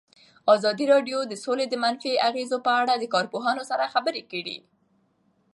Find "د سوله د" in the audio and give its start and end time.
1.25-1.75